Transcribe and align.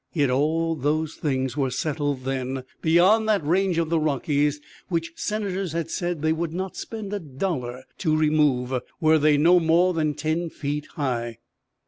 Yet 0.13 0.31
all 0.31 0.73
those 0.75 1.13
things 1.13 1.55
were 1.55 1.69
settled 1.69 2.23
then, 2.23 2.63
beyond 2.81 3.29
that 3.29 3.45
range 3.45 3.77
of 3.77 3.91
the 3.91 3.99
Rockies 3.99 4.59
which 4.89 5.11
senators 5.15 5.73
had 5.73 5.91
said 5.91 6.23
they 6.23 6.33
would 6.33 6.53
not 6.53 6.75
spend 6.75 7.13
a 7.13 7.19
dollar 7.19 7.83
to 7.99 8.17
remove, 8.17 8.73
"were 8.99 9.19
they 9.19 9.37
no 9.37 9.59
more 9.59 9.93
than 9.93 10.15
ten 10.15 10.49
feet 10.49 10.87
high." 10.95 11.37